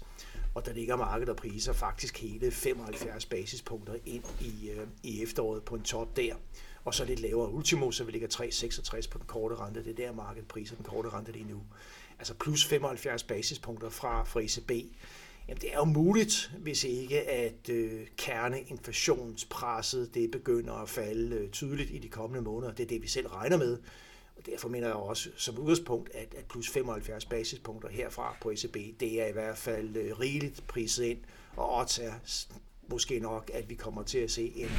og 0.54 0.66
der 0.66 0.72
ligger 0.72 0.96
markedet 0.96 1.28
og 1.28 1.36
priser 1.36 1.72
faktisk 1.72 2.18
hele 2.20 2.50
75 2.50 3.26
basispunkter 3.26 3.94
ind 4.06 4.24
i, 4.40 4.70
i 5.02 5.22
efteråret 5.22 5.62
på 5.62 5.74
en 5.74 5.82
top 5.82 6.16
der. 6.16 6.34
Og 6.84 6.94
så 6.94 7.04
lidt 7.04 7.20
lavere 7.20 7.52
ultimo, 7.52 7.90
så 7.90 8.04
vi 8.04 8.12
ligger 8.12 8.28
3,66 8.28 9.08
på 9.10 9.18
den 9.18 9.26
korte 9.26 9.54
rente. 9.54 9.84
Det 9.84 9.90
er 9.90 10.06
der 10.06 10.12
markedet 10.12 10.48
priser 10.48 10.76
den 10.76 10.84
korte 10.84 11.08
rente 11.08 11.32
lige 11.32 11.44
nu. 11.44 11.62
Altså 12.18 12.34
plus 12.34 12.64
75 12.64 13.22
basispunkter 13.22 13.88
fra, 13.88 14.24
fra 14.24 14.40
ECB. 14.40 14.70
Jamen, 15.50 15.60
det 15.60 15.72
er 15.72 15.76
jo 15.76 15.84
muligt, 15.84 16.52
hvis 16.58 16.84
ikke 16.84 17.30
at 17.30 17.68
øh, 17.68 18.06
kerneinflationspresset 18.16 20.14
det 20.14 20.30
begynder 20.30 20.74
at 20.74 20.88
falde 20.88 21.36
øh, 21.36 21.50
tydeligt 21.50 21.90
i 21.90 21.98
de 21.98 22.08
kommende 22.08 22.42
måneder. 22.42 22.72
Det 22.72 22.82
er 22.82 22.88
det, 22.88 23.02
vi 23.02 23.08
selv 23.08 23.26
regner 23.26 23.56
med. 23.56 23.78
Og 24.36 24.46
derfor 24.46 24.68
mener 24.68 24.86
jeg 24.86 24.96
også 24.96 25.30
som 25.36 25.58
udgangspunkt, 25.58 26.10
at, 26.14 26.34
at 26.38 26.44
plus 26.44 26.68
75 26.68 27.24
basispunkter 27.24 27.88
herfra 27.88 28.36
på 28.40 28.50
ECB, 28.50 28.76
det 29.00 29.22
er 29.22 29.26
i 29.26 29.32
hvert 29.32 29.58
fald 29.58 29.96
øh, 29.96 30.18
rigeligt 30.20 30.66
priset 30.66 31.04
ind. 31.04 31.18
Og 31.56 31.78
odds 31.78 31.98
er 31.98 32.12
måske 32.88 33.20
nok, 33.20 33.50
at 33.54 33.70
vi 33.70 33.74
kommer 33.74 34.02
til 34.02 34.18
at 34.18 34.30
se 34.30 34.52
en, 34.56 34.70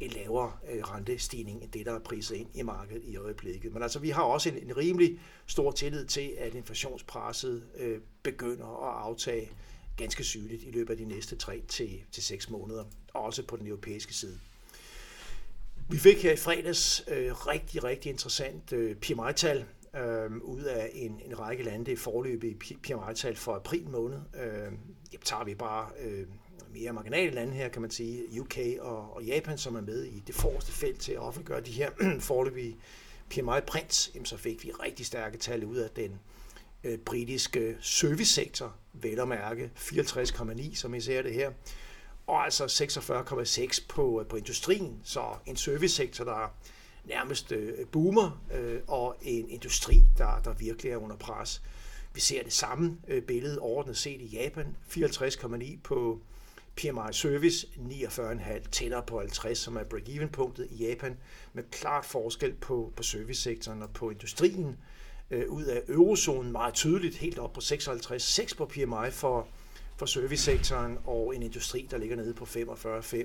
en 0.00 0.10
lavere 0.10 0.52
øh, 0.72 0.82
rentestigning 0.82 1.62
end 1.62 1.70
det, 1.70 1.86
der 1.86 1.92
er 1.92 1.98
priset 1.98 2.36
ind 2.36 2.48
i 2.54 2.62
markedet 2.62 3.02
i 3.04 3.16
øjeblikket. 3.16 3.72
Men 3.72 3.82
altså, 3.82 3.98
vi 3.98 4.10
har 4.10 4.22
også 4.22 4.48
en, 4.48 4.56
en 4.56 4.76
rimelig 4.76 5.20
stor 5.46 5.70
tillid 5.70 6.06
til, 6.06 6.32
at 6.38 6.54
inflationspresset 6.54 7.62
øh, 7.78 8.00
begynder 8.22 8.88
at 8.88 9.08
aftage 9.08 9.50
ganske 9.96 10.24
sygeligt 10.24 10.62
i 10.62 10.70
løbet 10.70 10.90
af 10.90 10.96
de 10.96 11.04
næste 11.04 11.36
3 11.36 11.62
til, 11.68 12.02
til 12.12 12.22
6 12.22 12.50
måneder, 12.50 12.84
også 13.14 13.42
på 13.42 13.56
den 13.56 13.66
europæiske 13.66 14.14
side. 14.14 14.38
Vi 15.90 15.98
fik 15.98 16.22
her 16.22 16.32
i 16.32 16.36
fredags 16.36 17.04
øh, 17.08 17.32
rigtig, 17.32 17.84
rigtig 17.84 18.10
interessant 18.10 18.72
øh, 18.72 18.96
PMI-tal 18.96 19.64
øh, 19.96 20.36
ud 20.36 20.62
af 20.62 20.90
en, 20.92 21.20
en 21.24 21.38
række 21.38 21.62
lande. 21.62 21.86
Det 21.86 21.92
er 21.92 21.96
forløbige 21.96 22.54
PMI-tal 22.54 23.36
for 23.36 23.54
april 23.54 23.88
måned. 23.88 24.18
Øh, 24.42 24.72
tager 25.24 25.44
vi 25.44 25.54
bare 25.54 25.88
øh, 26.00 26.26
mere 26.74 26.92
marginale 26.92 27.30
lande 27.30 27.52
her, 27.52 27.68
kan 27.68 27.82
man 27.82 27.90
sige, 27.90 28.40
UK 28.40 28.58
og, 28.80 29.16
og 29.16 29.24
Japan, 29.24 29.58
som 29.58 29.74
er 29.74 29.80
med 29.80 30.04
i 30.04 30.22
det 30.26 30.34
forreste 30.34 30.72
felt 30.72 31.00
til 31.00 31.12
at 31.12 31.18
offentliggøre 31.18 31.60
de 31.60 31.72
her 31.72 31.90
forløbige 32.20 32.76
PMI-prints, 33.30 34.24
så 34.24 34.36
fik 34.36 34.64
vi 34.64 34.70
rigtig 34.70 35.06
stærke 35.06 35.38
tal 35.38 35.64
ud 35.64 35.76
af 35.76 35.90
den 35.90 36.20
Øh, 36.84 36.98
britiske 36.98 37.76
servicesektor, 37.80 38.74
vel 38.92 39.20
at 39.20 39.28
mærke 39.28 39.70
54,9, 39.76 40.74
som 40.74 40.94
I 40.94 41.00
ser 41.00 41.22
det 41.22 41.34
her, 41.34 41.50
og 42.26 42.44
altså 42.44 42.64
46,6 42.64 43.86
på, 43.88 44.20
øh, 44.20 44.26
på 44.26 44.36
industrien, 44.36 45.00
så 45.04 45.24
en 45.46 45.56
servicesektor, 45.56 46.24
der 46.24 46.54
nærmest 47.04 47.52
øh, 47.52 47.86
boomer, 47.86 48.42
og 48.88 49.16
en 49.22 49.48
industri, 49.48 50.02
der, 50.18 50.40
der 50.44 50.52
virkelig 50.52 50.92
er 50.92 50.96
under 50.96 51.16
pres. 51.16 51.62
Vi 52.14 52.20
ser 52.20 52.42
det 52.42 52.52
samme 52.52 52.98
billede 53.26 53.58
overordnet 53.58 53.96
set 53.96 54.20
i 54.20 54.26
Japan, 54.26 54.76
54,9 54.88 55.78
på 55.84 56.20
PMI 56.76 57.12
Service, 57.12 57.66
49,5 57.76 58.68
tættere 58.70 59.02
på 59.02 59.18
50, 59.18 59.58
som 59.58 59.76
er 59.76 59.84
break-even-punktet 59.84 60.68
i 60.70 60.86
Japan, 60.86 61.16
med 61.52 61.62
klart 61.70 62.04
forskel 62.04 62.54
på, 62.54 62.92
på 62.96 63.02
servicesektoren 63.02 63.82
og 63.82 63.90
på 63.90 64.10
industrien. 64.10 64.76
Øh, 65.32 65.48
ud 65.48 65.64
af 65.64 65.82
eurozonen 65.88 66.52
meget 66.52 66.74
tydeligt, 66.74 67.16
helt 67.16 67.38
op 67.38 67.52
på 67.52 67.60
56,6 67.60 68.56
på 68.56 68.66
PMI 68.66 69.10
for, 69.10 69.48
for 69.96 70.06
servicesektoren, 70.06 70.98
og 71.04 71.36
en 71.36 71.42
industri, 71.42 71.88
der 71.90 71.98
ligger 71.98 72.16
nede 72.16 72.34
på 72.34 72.44
45,5. 72.44 73.24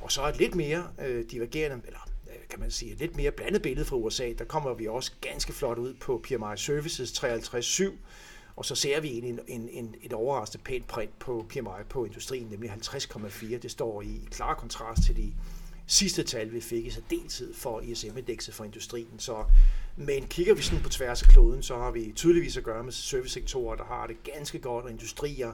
Og 0.00 0.12
så 0.12 0.28
et 0.28 0.38
lidt 0.38 0.54
mere 0.54 0.88
øh, 1.06 1.24
divergerende, 1.30 1.80
eller 1.86 2.08
øh, 2.28 2.48
kan 2.50 2.60
man 2.60 2.70
sige, 2.70 2.92
et 2.92 2.98
lidt 2.98 3.16
mere 3.16 3.30
blandet 3.30 3.62
billede 3.62 3.86
fra 3.86 3.96
USA. 3.96 4.32
Der 4.38 4.44
kommer 4.44 4.74
vi 4.74 4.86
også 4.86 5.12
ganske 5.20 5.52
flot 5.52 5.78
ud 5.78 5.94
på 5.94 6.24
PMI 6.24 6.56
Services 6.56 7.24
53,7, 7.24 7.92
og 8.56 8.64
så 8.64 8.74
ser 8.74 9.00
vi 9.00 9.18
en, 9.18 9.40
en, 9.46 9.68
en, 9.68 9.94
et 10.02 10.12
overraskende 10.12 10.64
pænt 10.64 10.86
print 10.86 11.18
på 11.18 11.46
PMI 11.48 11.84
på 11.88 12.04
industrien, 12.04 12.46
nemlig 12.50 12.70
50,4. 12.70 13.58
Det 13.58 13.70
står 13.70 14.02
i 14.02 14.28
klar 14.30 14.54
kontrast 14.54 15.02
til 15.02 15.16
de 15.16 15.32
sidste 15.86 16.22
tal, 16.22 16.52
vi 16.52 16.60
fik 16.60 16.86
i 16.86 16.90
særdeleshed 16.90 17.54
for 17.54 17.80
ISM-indekset 17.80 18.54
for 18.54 18.64
industrien. 18.64 19.18
Så, 19.18 19.44
men 19.98 20.26
kigger 20.26 20.54
vi 20.54 20.62
sådan 20.62 20.82
på 20.82 20.88
tværs 20.88 21.22
af 21.22 21.28
kloden, 21.28 21.62
så 21.62 21.76
har 21.76 21.90
vi 21.90 22.12
tydeligvis 22.16 22.56
at 22.56 22.64
gøre 22.64 22.84
med 22.84 22.92
servicesektorer, 22.92 23.76
der 23.76 23.84
har 23.84 24.06
det 24.06 24.16
ganske 24.22 24.58
godt, 24.58 24.84
og 24.84 24.90
industrier, 24.90 25.52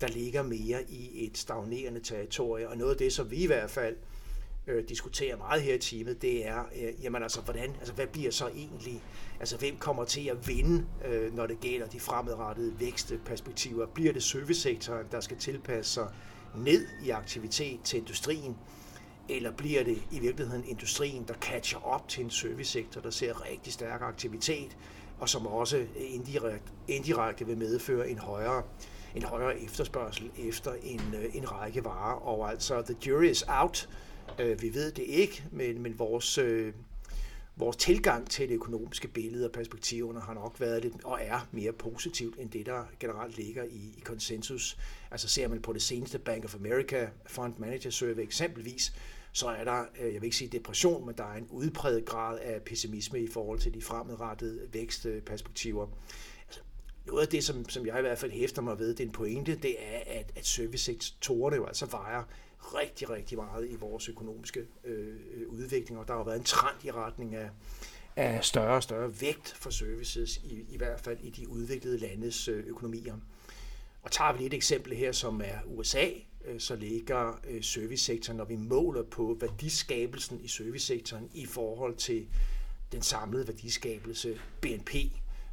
der 0.00 0.08
ligger 0.08 0.42
mere 0.42 0.82
i 0.88 1.26
et 1.26 1.38
stagnerende 1.38 2.00
territorie. 2.00 2.68
Og 2.68 2.76
noget 2.76 2.90
af 2.90 2.96
det, 2.96 3.12
som 3.12 3.30
vi 3.30 3.36
i 3.36 3.46
hvert 3.46 3.70
fald 3.70 3.96
øh, 4.66 4.88
diskuterer 4.88 5.36
meget 5.36 5.62
her 5.62 5.74
i 5.74 5.78
teamet, 5.78 6.22
det 6.22 6.46
er, 6.46 6.64
øh, 6.82 7.04
jamen 7.04 7.22
altså, 7.22 7.40
hvordan, 7.40 7.70
altså, 7.78 7.92
hvad 7.92 8.06
bliver 8.06 8.30
så 8.30 8.48
egentlig, 8.48 9.02
altså 9.40 9.56
hvem 9.56 9.76
kommer 9.76 10.04
til 10.04 10.28
at 10.28 10.48
vinde, 10.48 10.86
øh, 11.04 11.34
når 11.34 11.46
det 11.46 11.60
gælder 11.60 11.86
de 11.86 12.00
fremadrettede 12.00 12.80
vækstperspektiver? 12.80 13.86
Bliver 13.86 14.12
det 14.12 14.22
servicesektoren, 14.22 15.06
der 15.12 15.20
skal 15.20 15.36
tilpasse 15.36 15.92
sig 15.92 16.08
ned 16.56 16.86
i 17.04 17.10
aktivitet 17.10 17.80
til 17.84 17.98
industrien, 17.98 18.56
eller 19.28 19.52
bliver 19.52 19.84
det 19.84 20.02
i 20.10 20.18
virkeligheden 20.18 20.64
industrien, 20.64 21.24
der 21.28 21.34
catcher 21.34 21.78
op 21.86 22.08
til 22.08 22.24
en 22.24 22.30
servicesektor, 22.30 23.00
der 23.00 23.10
ser 23.10 23.50
rigtig 23.50 23.72
stærk 23.72 24.00
aktivitet, 24.02 24.76
og 25.18 25.28
som 25.28 25.46
også 25.46 25.86
indirekte, 25.96 26.72
indirekte 26.88 27.46
vil 27.46 27.58
medføre 27.58 28.10
en 28.10 28.18
højere, 28.18 28.62
en 29.14 29.22
højere 29.22 29.60
efterspørgsel 29.60 30.30
efter 30.38 30.72
en, 30.82 31.00
øh, 31.14 31.36
en 31.36 31.52
række 31.52 31.84
varer. 31.84 32.14
Og 32.14 32.50
altså, 32.50 32.82
the 32.82 32.96
jury 33.06 33.24
is 33.24 33.44
out. 33.48 33.88
Øh, 34.38 34.62
vi 34.62 34.74
ved 34.74 34.92
det 34.92 35.02
ikke, 35.02 35.44
men, 35.52 35.82
men 35.82 35.98
vores, 35.98 36.38
øh, 36.38 36.72
vores 37.56 37.76
tilgang 37.76 38.30
til 38.30 38.48
det 38.48 38.54
økonomiske 38.54 39.08
billede 39.08 39.46
og 39.46 39.52
perspektiverne 39.52 40.20
har 40.20 40.34
nok 40.34 40.60
været 40.60 40.82
lidt, 40.82 40.94
og 41.04 41.18
er 41.22 41.48
mere 41.52 41.72
positivt 41.72 42.38
end 42.38 42.50
det, 42.50 42.66
der 42.66 42.84
generelt 43.00 43.36
ligger 43.36 43.64
i, 43.64 43.94
i 43.96 44.00
konsensus. 44.04 44.78
Altså 45.10 45.28
ser 45.28 45.48
man 45.48 45.62
på 45.62 45.72
det 45.72 45.82
seneste 45.82 46.18
Bank 46.18 46.44
of 46.44 46.54
America 46.54 47.08
Fund 47.26 47.54
Manager 47.58 47.90
Survey 47.90 48.22
eksempelvis, 48.22 48.92
så 49.36 49.48
er 49.48 49.64
der, 49.64 49.84
øh, 50.00 50.14
jeg 50.14 50.20
vil 50.20 50.24
ikke 50.24 50.36
sige 50.36 50.48
depression, 50.48 51.06
men 51.06 51.14
der 51.14 51.24
er 51.24 51.36
en 51.36 51.46
udpræget 51.50 52.04
grad 52.04 52.38
af 52.38 52.62
pessimisme 52.62 53.20
i 53.20 53.28
forhold 53.28 53.58
til 53.58 53.74
de 53.74 53.82
fremadrettede 53.82 54.68
vækstperspektiver. 54.72 55.86
Altså, 56.46 56.60
noget 57.06 57.22
af 57.22 57.28
det, 57.28 57.44
som, 57.44 57.68
som 57.68 57.86
jeg 57.86 57.98
i 57.98 58.00
hvert 58.00 58.18
fald 58.18 58.32
hæfter 58.32 58.62
mig 58.62 58.78
ved, 58.78 58.88
det 58.88 59.00
er 59.00 59.04
en 59.04 59.12
pointe, 59.12 59.54
det 59.54 59.76
er, 59.78 59.98
at, 60.06 60.32
at 60.36 60.46
servicesektorerne 60.46 61.56
jo 61.56 61.66
altså 61.66 61.86
vejer 61.86 62.22
rigtig, 62.60 63.10
rigtig 63.10 63.38
meget 63.38 63.70
i 63.70 63.74
vores 63.74 64.08
økonomiske 64.08 64.66
øh, 64.84 65.16
udvikling, 65.48 66.00
og 66.00 66.08
der 66.08 66.16
har 66.16 66.24
været 66.24 66.38
en 66.38 66.44
trend 66.44 66.84
i 66.84 66.90
retning 66.90 67.34
af, 67.34 67.50
af 68.16 68.44
større 68.44 68.76
og 68.76 68.82
større 68.82 69.20
vægt 69.20 69.48
for 69.48 69.70
services, 69.70 70.36
i, 70.36 70.64
i 70.68 70.76
hvert 70.76 71.00
fald 71.00 71.18
i 71.20 71.30
de 71.30 71.48
udviklede 71.48 71.98
landes 71.98 72.48
øh, 72.48 72.66
økonomier. 72.66 73.14
Og 74.02 74.10
tager 74.10 74.32
vi 74.32 74.46
et 74.46 74.54
eksempel 74.54 74.96
her, 74.96 75.12
som 75.12 75.40
er 75.44 75.58
USA, 75.66 76.08
Øh, 76.46 76.60
så 76.60 76.76
ligger 76.76 77.40
øh, 77.48 77.62
servicesektoren, 77.62 78.36
når 78.36 78.44
vi 78.44 78.56
måler 78.56 79.02
på 79.02 79.36
værdiskabelsen 79.40 80.40
i 80.40 80.48
servicesektoren 80.48 81.30
i 81.34 81.46
forhold 81.46 81.96
til 81.96 82.26
den 82.92 83.02
samlede 83.02 83.46
værdiskabelse 83.46 84.38
BNP 84.60 84.94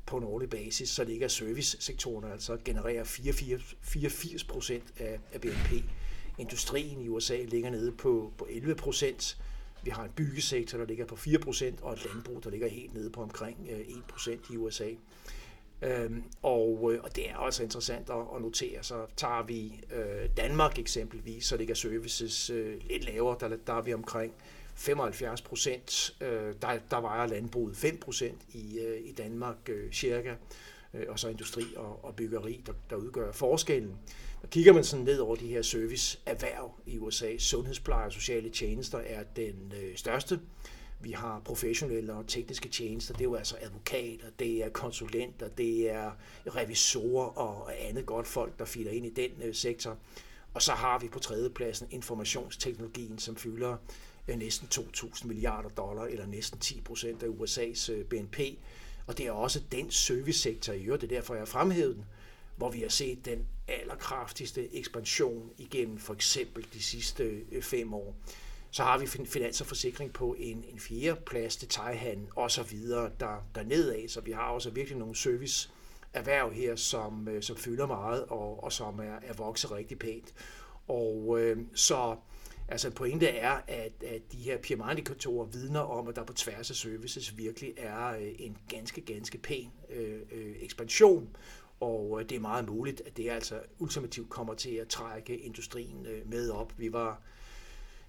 på 0.05 0.17
en 0.17 0.23
årlig 0.23 0.49
basis, 0.49 0.89
så 0.89 1.03
ligger 1.03 1.27
servicesektoren 1.27 2.31
altså 2.31 2.57
genererer 2.65 3.03
84 3.03 4.43
procent 4.43 4.83
af, 4.97 5.19
af 5.33 5.41
BNP. 5.41 5.83
Industrien 6.37 7.01
i 7.01 7.07
USA 7.07 7.37
ligger 7.43 7.69
nede 7.69 7.91
på, 7.91 8.33
på 8.37 8.47
11 8.49 8.75
procent. 8.75 9.37
Vi 9.83 9.89
har 9.89 10.03
en 10.03 10.11
byggesektor, 10.15 10.77
der 10.77 10.85
ligger 10.85 11.05
på 11.05 11.15
4 11.15 11.39
procent, 11.39 11.81
og 11.81 11.93
et 11.93 12.05
landbrug, 12.05 12.43
der 12.43 12.49
ligger 12.49 12.67
helt 12.67 12.93
nede 12.93 13.09
på 13.09 13.21
omkring 13.21 13.67
øh, 13.71 13.79
1 13.79 14.03
procent 14.07 14.41
i 14.49 14.57
USA. 14.57 14.89
Øhm, 15.83 16.23
og, 16.41 16.91
øh, 16.93 17.03
og 17.03 17.15
det 17.15 17.29
er 17.29 17.35
også 17.35 17.63
interessant 17.63 18.09
at, 18.09 18.15
at 18.35 18.41
notere. 18.41 18.83
Så 18.83 19.05
tager 19.17 19.43
vi 19.43 19.81
øh, 19.95 20.29
Danmark 20.37 20.79
eksempelvis, 20.79 21.45
så 21.45 21.57
ligger 21.57 21.75
services 21.75 22.49
øh, 22.49 22.81
lidt 22.89 23.05
lavere. 23.05 23.37
Der, 23.39 23.57
der 23.67 23.73
er 23.73 23.81
vi 23.81 23.93
omkring 23.93 24.33
75 24.75 25.41
procent. 25.41 26.15
Øh, 26.21 26.53
der, 26.61 26.79
der 26.91 27.01
vejer 27.01 27.27
landbruget 27.27 27.77
5 27.77 27.97
procent 27.97 28.41
i, 28.53 28.79
øh, 28.79 29.09
i 29.09 29.11
Danmark 29.11 29.69
øh, 29.69 29.91
cirka. 29.91 30.35
Øh, 30.93 31.05
og 31.09 31.19
så 31.19 31.29
industri 31.29 31.63
og, 31.75 32.05
og 32.05 32.15
byggeri, 32.15 32.63
der, 32.65 32.73
der 32.89 32.95
udgør 32.95 33.31
forskellen. 33.31 33.97
Og 34.43 34.49
kigger 34.49 34.73
man 34.73 34.83
sådan 34.83 35.05
ned 35.05 35.19
over 35.19 35.35
de 35.35 35.47
her 35.47 35.61
serviceerhverv 35.61 36.71
i 36.85 36.97
USA, 36.97 37.37
sundhedspleje 37.37 38.05
og 38.05 38.13
sociale 38.13 38.49
tjenester 38.49 38.97
er 38.97 39.23
den 39.35 39.73
øh, 39.83 39.95
største. 39.95 40.39
Vi 41.03 41.11
har 41.11 41.41
professionelle 41.45 42.13
og 42.13 42.27
tekniske 42.27 42.69
tjenester, 42.69 43.13
det 43.13 43.21
er 43.21 43.25
jo 43.25 43.35
altså 43.35 43.57
advokater, 43.61 44.25
det 44.39 44.63
er 44.63 44.69
konsulenter, 44.69 45.47
det 45.47 45.91
er 45.91 46.11
revisorer 46.47 47.25
og 47.25 47.87
andet 47.87 48.05
godt 48.05 48.27
folk, 48.27 48.59
der 48.59 48.65
filer 48.65 48.91
ind 48.91 49.05
i 49.05 49.09
den 49.09 49.31
øh, 49.43 49.55
sektor. 49.55 49.97
Og 50.53 50.61
så 50.61 50.71
har 50.71 50.99
vi 50.99 51.07
på 51.07 51.19
tredjepladsen 51.19 51.87
informationsteknologien, 51.91 53.19
som 53.19 53.35
fylder 53.35 53.77
øh, 54.27 54.37
næsten 54.37 54.67
2.000 54.73 55.27
milliarder 55.27 55.69
dollar, 55.69 56.03
eller 56.03 56.25
næsten 56.25 56.59
10 56.59 56.81
procent 56.81 57.23
af 57.23 57.27
USA's 57.27 57.91
øh, 57.91 58.05
BNP. 58.05 58.39
Og 59.07 59.17
det 59.17 59.27
er 59.27 59.31
også 59.31 59.61
den 59.71 59.91
servicesektor 59.91 60.73
i 60.73 60.83
øvrigt, 60.83 61.01
det 61.01 61.11
er 61.11 61.15
derfor, 61.15 61.33
jeg 61.33 61.41
har 61.41 61.45
fremhævet 61.45 61.95
den, 61.95 62.05
hvor 62.55 62.69
vi 62.69 62.79
har 62.81 62.89
set 62.89 63.25
den 63.25 63.45
allerkraftigste 63.67 64.75
ekspansion 64.75 65.49
igennem 65.57 65.97
for 65.97 66.13
eksempel 66.13 66.67
de 66.73 66.83
sidste 66.83 67.41
fem 67.61 67.93
år. 67.93 68.15
Så 68.73 68.83
har 68.83 68.97
vi 68.97 69.05
finans 69.07 69.61
og 69.61 69.67
forsikring 69.67 70.13
på 70.13 70.35
en, 70.39 70.63
en 70.69 70.79
fjerde 70.79 71.21
plads, 71.25 71.57
detaljhandel 71.57 72.27
og 72.35 72.51
så 72.51 72.63
videre, 72.63 73.11
der, 73.19 73.47
der 73.55 73.63
nedad. 73.63 74.07
Så 74.07 74.21
vi 74.21 74.31
har 74.31 74.49
også 74.49 74.69
virkelig 74.69 74.99
nogle 74.99 75.15
service 75.15 75.69
erhverv 76.13 76.51
her, 76.51 76.75
som, 76.75 77.27
øh, 77.27 77.43
som 77.43 77.55
fylder 77.55 77.87
meget 77.87 78.25
og, 78.25 78.63
og 78.63 78.73
som 78.73 78.99
er, 78.99 79.15
er 79.23 79.33
vokset 79.33 79.71
rigtig 79.71 79.99
pænt. 79.99 80.33
Og 80.87 81.39
øh, 81.39 81.57
så 81.75 82.15
altså 82.67 82.91
pointe 82.91 83.27
er, 83.27 83.61
at, 83.67 84.03
at 84.07 84.21
de 84.31 84.37
her 84.37 84.57
PMI-indikatorer 84.57 85.45
vidner 85.45 85.79
om, 85.79 86.07
at 86.07 86.15
der 86.15 86.23
på 86.23 86.33
tværs 86.33 86.69
af 86.69 86.75
services 86.75 87.37
virkelig 87.37 87.73
er 87.77 88.07
øh, 88.07 88.31
en 88.39 88.57
ganske, 88.69 89.01
ganske 89.01 89.37
pæn 89.37 89.71
øh, 89.89 90.19
øh, 90.31 90.55
ekspansion, 90.59 91.35
og 91.79 92.19
øh, 92.21 92.29
det 92.29 92.35
er 92.35 92.39
meget 92.39 92.69
muligt, 92.69 93.01
at 93.05 93.17
det 93.17 93.29
altså 93.29 93.59
ultimativt 93.79 94.29
kommer 94.29 94.53
til 94.53 94.75
at 94.75 94.87
trække 94.87 95.37
industrien 95.37 96.05
øh, 96.05 96.29
med 96.29 96.49
op. 96.49 96.73
Vi 96.77 96.93
var, 96.93 97.21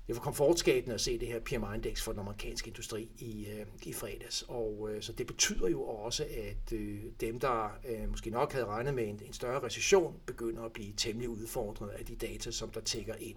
det 0.07 0.17
var 0.17 0.23
komfortskabende 0.23 0.95
at 0.95 1.01
se 1.01 1.19
det 1.19 1.29
her 1.29 1.41
PMI-indeks 1.41 2.03
for 2.03 2.13
den 2.13 2.21
amerikanske 2.21 2.69
industri 2.69 3.09
i, 3.19 3.47
øh, 3.47 3.67
i 3.83 3.93
fredags. 3.93 4.45
Og 4.49 4.89
øh, 4.91 5.03
så 5.03 5.13
det 5.13 5.27
betyder 5.27 5.69
jo 5.69 5.83
også, 5.83 6.25
at 6.25 6.73
øh, 6.73 7.01
dem, 7.21 7.41
der 7.41 7.79
øh, 7.89 8.11
måske 8.11 8.31
nok 8.31 8.53
havde 8.53 8.67
regnet 8.67 8.95
med 8.95 9.09
en, 9.09 9.21
en 9.27 9.33
større 9.33 9.63
recession, 9.63 10.15
begynder 10.27 10.63
at 10.63 10.73
blive 10.73 10.93
temmelig 10.97 11.29
udfordret 11.29 11.89
af 11.89 12.05
de 12.05 12.17
data, 12.17 12.51
som 12.51 12.71
der 12.71 12.81
tækker 12.81 13.15
ind. 13.15 13.37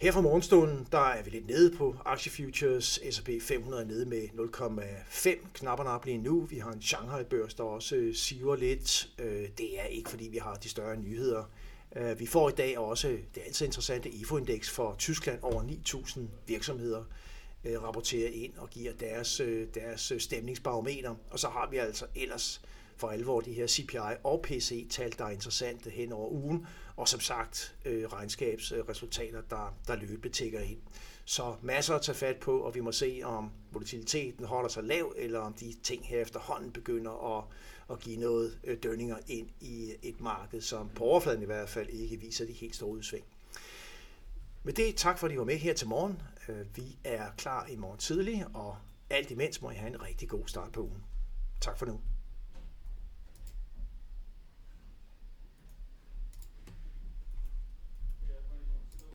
Her 0.00 0.12
fra 0.12 0.20
morgenstunden, 0.20 0.88
der 0.92 0.98
er 0.98 1.22
vi 1.22 1.30
lidt 1.30 1.46
nede 1.46 1.76
på 1.76 1.96
aktiefutures. 2.04 3.00
S&P 3.10 3.28
500 3.40 3.82
er 3.82 3.86
nede 3.86 4.06
med 4.06 4.22
0,5 4.22 5.48
knapperne 5.54 5.90
op 5.90 6.04
lige 6.04 6.18
nu. 6.18 6.40
Vi 6.40 6.58
har 6.58 6.72
en 6.72 6.82
Shanghai-børs, 6.82 7.54
der 7.54 7.64
også 7.64 8.10
siver 8.14 8.56
lidt. 8.56 9.10
Det 9.58 9.80
er 9.80 9.84
ikke, 9.84 10.10
fordi 10.10 10.28
vi 10.28 10.38
har 10.38 10.54
de 10.54 10.68
større 10.68 10.96
nyheder. 10.96 11.44
Øh, 11.96 12.20
vi 12.20 12.26
får 12.26 12.48
i 12.48 12.52
dag 12.52 12.78
også, 12.78 13.08
det 13.08 13.42
altid 13.46 13.66
interessante 13.66 14.08
IFO-indeks 14.08 14.70
for 14.70 14.94
Tyskland 14.98 15.38
over 15.42 15.62
9.000 15.62 16.20
virksomheder 16.46 17.04
øh, 17.64 17.82
rapporterer 17.82 18.30
ind 18.30 18.56
og 18.56 18.70
giver 18.70 18.92
deres, 18.92 19.40
øh, 19.40 19.68
deres 19.74 20.12
stemningsbarometer. 20.18 21.14
Og 21.30 21.38
så 21.38 21.48
har 21.48 21.68
vi 21.70 21.76
altså 21.76 22.06
ellers 22.14 22.62
for 22.96 23.08
alvor 23.08 23.40
de 23.40 23.52
her 23.52 23.66
CPI 23.66 23.96
og 24.24 24.42
PCE-tal, 24.42 25.14
der 25.18 25.24
er 25.24 25.30
interessante 25.30 25.90
hen 25.90 26.12
over 26.12 26.30
ugen, 26.30 26.66
og 26.96 27.08
som 27.08 27.20
sagt 27.20 27.74
øh, 27.84 28.04
regnskabsresultater, 28.04 29.40
der, 29.50 29.74
der 29.86 29.96
løbende 29.96 30.28
tækker 30.28 30.60
ind. 30.60 30.78
Så 31.24 31.54
masser 31.62 31.94
at 31.94 32.02
tage 32.02 32.16
fat 32.16 32.36
på, 32.36 32.58
og 32.58 32.74
vi 32.74 32.80
må 32.80 32.92
se, 32.92 33.20
om 33.24 33.50
volatiliteten 33.72 34.44
holder 34.44 34.68
sig 34.68 34.84
lav, 34.84 35.14
eller 35.16 35.38
om 35.38 35.52
de 35.52 35.74
ting 35.82 36.06
her 36.06 36.20
efterhånden 36.20 36.72
begynder 36.72 37.38
at, 37.38 37.44
at 37.90 38.00
give 38.00 38.16
noget 38.16 38.58
øh, 38.64 38.78
dønninger 38.82 39.16
ind 39.28 39.48
i 39.60 39.92
et 40.02 40.20
marked, 40.20 40.60
som 40.60 40.88
på 40.88 41.04
overfladen 41.04 41.42
i 41.42 41.46
hvert 41.46 41.68
fald 41.68 41.88
ikke 41.88 42.16
viser 42.16 42.46
de 42.46 42.52
helt 42.52 42.76
store 42.76 42.90
udsving. 42.90 43.24
Med 44.62 44.72
det, 44.72 44.96
tak 44.96 45.18
fordi 45.18 45.34
I 45.34 45.38
var 45.38 45.44
med 45.44 45.56
her 45.56 45.74
til 45.74 45.88
morgen. 45.88 46.22
Øh, 46.48 46.76
vi 46.76 46.96
er 47.04 47.26
klar 47.36 47.66
i 47.66 47.76
morgen 47.76 47.98
tidlig, 47.98 48.46
og 48.54 48.76
alt 49.10 49.30
imens 49.30 49.62
må 49.62 49.70
I 49.70 49.74
have 49.74 49.90
en 49.90 50.02
rigtig 50.02 50.28
god 50.28 50.46
start 50.46 50.72
på 50.72 50.80
ugen. 50.80 51.04
Tak 51.60 51.78
for 51.78 51.86
nu. 51.86 52.00